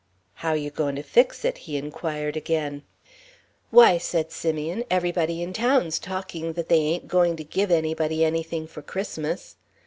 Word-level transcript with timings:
"How 0.33 0.53
you 0.53 0.71
going 0.71 0.95
to 0.95 1.03
fix 1.03 1.45
it?" 1.45 1.59
he 1.69 1.77
inquired 1.77 2.35
again. 2.35 2.81
"Why," 3.69 3.99
said 3.99 4.31
Simeon, 4.31 4.83
"everybody 4.89 5.43
in 5.43 5.53
town's 5.53 5.99
talking 5.99 6.53
that 6.53 6.69
they 6.69 6.79
ain't 6.79 7.07
going 7.07 7.35
to 7.35 7.43
give 7.43 7.69
anybody 7.69 8.25
anything 8.25 8.65
for 8.65 8.81
Christmas. 8.81 9.57